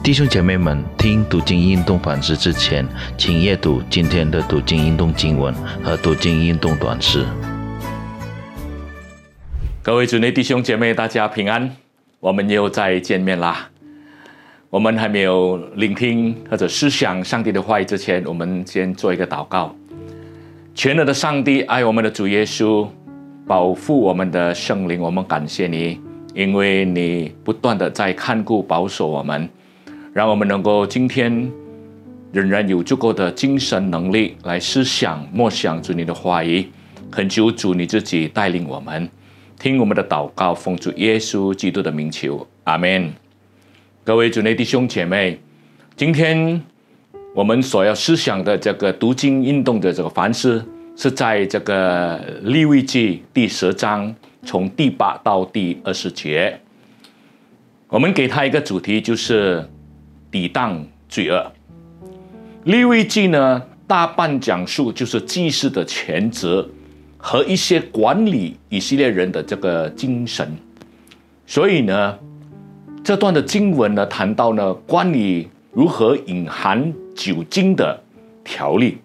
[0.00, 2.86] 弟兄姐妹们，听读经运动反思之前，
[3.18, 7.26] 请阅读今天的读经运动经文和读经运动短诗。
[9.82, 11.76] 各位主内弟兄姐妹，大家平安，
[12.20, 13.68] 我们又再见面啦。
[14.70, 19.74] 我们还没有聆听或者思想上帝的话语之前，我们先做一个祷告。
[20.74, 22.88] 全能的上帝，爱我们的主耶稣，
[23.46, 26.00] 保护我们的圣灵，我们感谢你，
[26.34, 29.46] 因为你不断的在看顾保守我们。
[30.18, 31.48] 让我们能够今天
[32.32, 36.66] 仍然有足够的精神能力来思想默想主你的话语，
[37.08, 39.08] 恳求主你自己带领我们，
[39.60, 43.12] 听我们的祷告，奉主耶稣基督的名求，阿门。
[44.02, 45.38] 各位主内弟兄姐妹，
[45.94, 46.60] 今天
[47.32, 54.12] 我们所要思想的这个读经运动的这个凡思，是在这个利未记第十章
[54.42, 56.58] 从第八到第二十节，
[57.86, 59.64] 我们给他一个主题就是。
[60.30, 61.52] 抵挡罪恶，
[62.64, 66.68] 利未记呢，大半讲述就是祭祀的全责
[67.16, 70.54] 和一些管理以色列人的这个精神。
[71.46, 72.18] 所以呢，
[73.02, 77.98] 这段的经文呢，谈到呢关于如何隐含酒精的
[78.44, 78.98] 条例。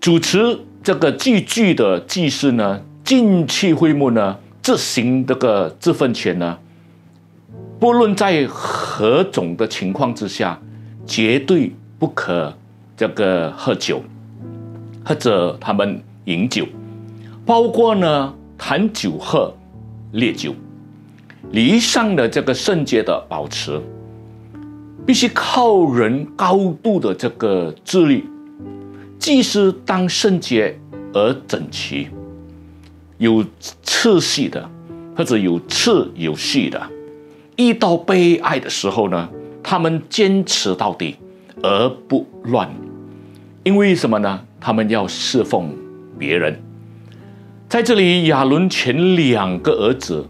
[0.00, 6.58] 主持这个祭具的祭祀呢，进去会幕呢，执行这个这份钱呢。
[7.82, 10.56] 不论在何种的情况之下，
[11.04, 12.56] 绝对不可
[12.96, 14.00] 这个喝酒，
[15.04, 16.64] 或者他们饮酒，
[17.44, 19.52] 包括呢谈酒喝
[20.12, 20.54] 烈酒，
[21.50, 23.82] 礼仪上的这个圣洁的保持，
[25.04, 28.22] 必须靠人高度的这个智力，
[29.18, 30.78] 既是当圣洁
[31.12, 32.06] 而整齐，
[33.18, 33.44] 有
[33.82, 34.70] 次序的，
[35.16, 36.80] 或者有次有序的。
[37.56, 39.28] 遇到悲哀的时候呢，
[39.62, 41.16] 他们坚持到底
[41.62, 42.68] 而不乱，
[43.62, 44.40] 因为什么呢？
[44.60, 45.74] 他们要侍奉
[46.18, 46.60] 别人。
[47.68, 50.26] 在这里，亚伦前两个儿子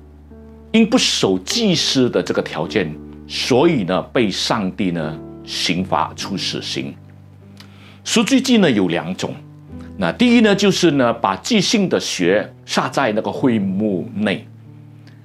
[0.72, 2.94] 因不守祭司的这个条件，
[3.26, 6.94] 所以呢被上帝呢刑罚处死刑。
[8.04, 9.34] 赎罪祭呢有两种，
[9.96, 14.46] 那第一呢就是呢把祭性的血撒在那个会幕内，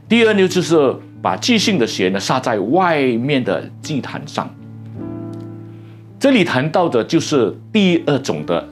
[0.08, 0.96] 第二呢就是。
[1.20, 4.48] 把祭性的血呢撒在外面的祭坛上。
[6.20, 8.66] 这里谈到的就是第二种的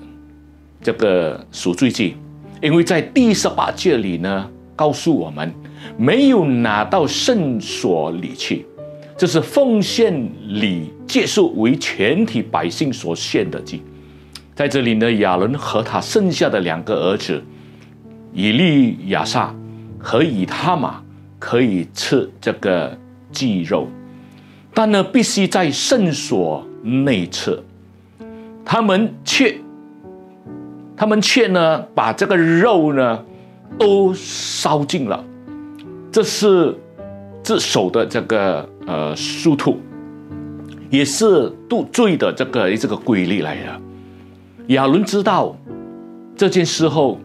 [0.79, 2.15] 这个赎罪祭，
[2.61, 5.51] 因为在第十八节里呢告诉我们，
[5.97, 8.63] 没有拿到圣所里去，
[9.17, 10.13] 这是奉献
[10.47, 13.81] 礼结束为全体百姓所献的祭。
[14.53, 17.43] 在这里呢，亚伦和他剩下的两个儿子
[18.31, 19.53] 以利亚撒
[19.97, 21.01] 和以他玛。
[21.37, 22.97] 可以吃这个
[23.31, 23.87] 鸡肉，
[24.73, 27.61] 但呢，必须在圣所内吃。
[28.63, 29.57] 他们却，
[30.95, 33.23] 他们却呢，把这个肉呢，
[33.77, 35.23] 都烧尽了。
[36.11, 36.75] 这是
[37.43, 39.79] 自首的这个呃殊途，
[40.89, 43.81] 也是度罪的这个这个规律来的。
[44.67, 45.55] 亚伦知道
[46.35, 47.19] 这件事后，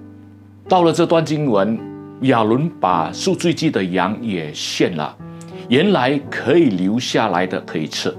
[0.69, 1.90] 到了这段经文。
[2.23, 5.17] 亚伦把赎罪祭的羊也献了，
[5.69, 8.15] 原来可以留下来的可以吃。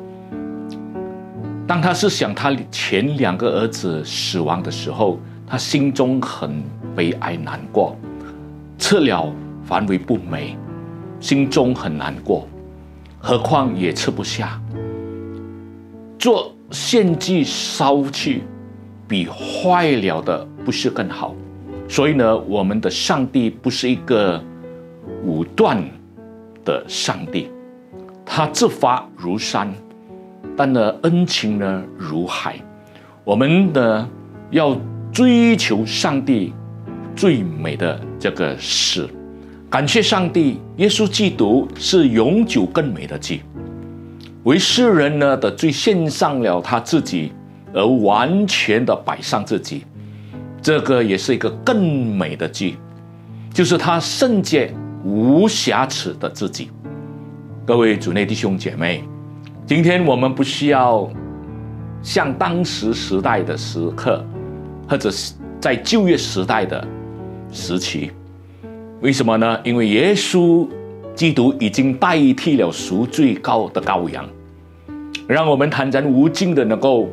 [1.67, 6.63] 当他是想他前两个儿子死亡的时候，他心中很
[6.95, 7.95] 悲哀难过，
[8.79, 9.31] 吃了
[9.63, 10.57] 反为不美，
[11.19, 12.47] 心中很难过，
[13.19, 14.59] 何况也吃不下。
[16.17, 18.41] 做献祭烧去，
[19.07, 21.35] 比坏了的不是更好？
[21.91, 24.41] 所以呢，我们的上帝不是一个
[25.25, 25.83] 武断
[26.63, 27.49] 的上帝，
[28.25, 29.69] 他执法如山，
[30.55, 32.55] 但呢恩情呢如海。
[33.25, 34.09] 我们呢
[34.51, 34.73] 要
[35.11, 36.53] 追求上帝
[37.13, 39.05] 最美的这个事，
[39.69, 43.41] 感谢上帝，耶稣基督是永久更美的祭，
[44.43, 47.33] 为世人呢的罪献上了他自己，
[47.73, 49.83] 而完全的摆上自己。
[50.61, 52.75] 这个也是一个更美的祭，
[53.51, 54.71] 就是他圣洁
[55.03, 56.69] 无瑕疵的自己。
[57.65, 59.03] 各位主内弟兄姐妹，
[59.65, 61.09] 今天我们不需要
[62.03, 64.23] 像当时时代的时刻，
[64.87, 66.87] 或者是在旧约时代的
[67.51, 68.11] 时期，
[69.01, 69.59] 为什么呢？
[69.63, 70.67] 因为耶稣
[71.15, 74.23] 基督已经代替了赎罪羔的羔羊，
[75.27, 77.09] 让我们坦然无尽的能够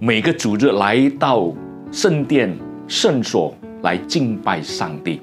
[0.00, 1.52] 每个主日来到
[1.92, 2.58] 圣殿。
[2.88, 5.20] 圣所来敬拜上帝，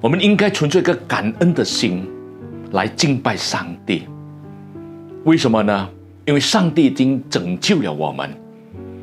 [0.00, 2.06] 我们应该存着一个感恩的心
[2.72, 4.06] 来敬拜上帝。
[5.24, 5.88] 为什么呢？
[6.26, 8.30] 因为上帝已经拯救了我们，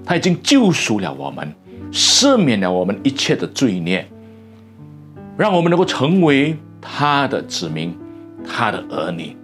[0.05, 1.51] 他已经救赎了我们，
[1.91, 4.07] 赦免了我们一切的罪孽，
[5.35, 7.97] 让我们能够成为他的子民，
[8.47, 9.35] 他的儿女。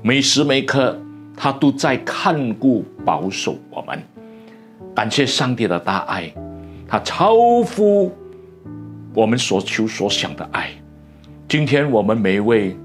[0.00, 0.98] 每时每刻，
[1.36, 4.00] 他都在看顾、保守我们。
[4.94, 6.32] 感谢上帝的大爱，
[6.88, 8.12] 他超乎
[9.14, 10.70] 我们所求所想的爱。
[11.48, 12.76] 今天我们每一位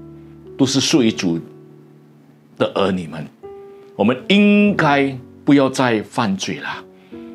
[0.56, 1.38] 都是属于主
[2.58, 3.26] 的儿女们，
[3.96, 6.68] 我们应该不要再犯罪了。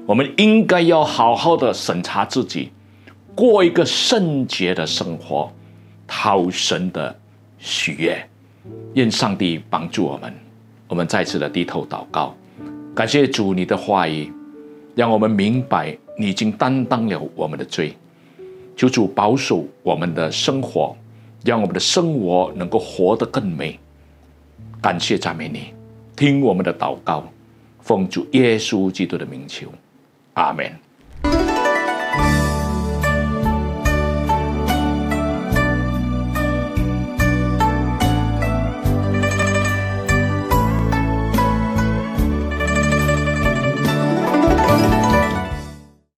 [0.06, 2.70] 我们应该要好好的审查自己，
[3.34, 5.52] 过一个圣洁的生活，
[6.06, 7.18] 讨神的
[7.58, 8.16] 喜悦。
[8.94, 10.34] 愿上帝帮助我们，
[10.88, 12.36] 我们再次的低头祷告，
[12.96, 14.32] 感谢主你的话语，
[14.96, 17.96] 让我们明白你已经担当了我们的罪。
[18.76, 20.96] 求主保守我们的生活，
[21.44, 23.80] 让我们的生活能够活得更美。
[24.82, 25.74] 感谢赞美你，
[26.16, 27.24] 听我们的祷告，
[27.82, 29.68] 奉主耶稣基督的名求，
[30.34, 31.55] 阿门。